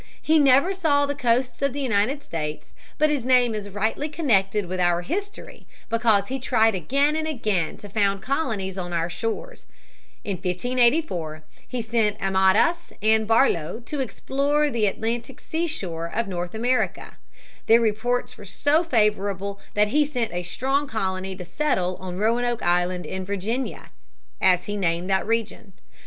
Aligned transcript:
He 0.19 0.39
never 0.39 0.73
saw 0.73 1.05
the 1.05 1.13
coasts 1.13 1.61
of 1.61 1.73
the 1.73 1.79
United 1.79 2.23
States, 2.23 2.73
but 2.97 3.11
his 3.11 3.23
name 3.23 3.53
is 3.53 3.69
rightly 3.69 4.09
connected 4.09 4.65
with 4.65 4.79
our 4.79 5.03
history, 5.03 5.67
because 5.91 6.25
he 6.29 6.39
tried 6.39 6.73
again 6.73 7.15
and 7.15 7.27
again 7.27 7.77
to 7.77 7.87
found 7.87 8.23
colonies 8.23 8.79
on 8.79 8.93
our 8.93 9.11
shores. 9.11 9.67
In 10.23 10.37
1584 10.37 11.43
he 11.67 11.83
sent 11.83 12.19
Amadas 12.19 12.93
and 13.03 13.27
Barlowe 13.27 13.79
to 13.85 13.99
explore 13.99 14.71
the 14.71 14.87
Atlantic 14.87 15.39
seashore 15.39 16.07
of 16.11 16.27
North 16.27 16.55
America. 16.55 17.17
Their 17.67 17.79
reports 17.81 18.39
were 18.39 18.45
so 18.45 18.83
favorable 18.83 19.59
that 19.75 19.89
he 19.89 20.03
sent 20.03 20.33
a 20.33 20.41
strong 20.41 20.87
colony 20.87 21.35
to 21.35 21.45
settle 21.45 21.97
on 21.97 22.17
Roanoke 22.17 22.63
Island 22.63 23.05
in 23.05 23.23
Virginia, 23.23 23.91
as 24.41 24.65
he 24.65 24.77
named 24.77 25.11
that 25.11 25.27
region. 25.27 25.73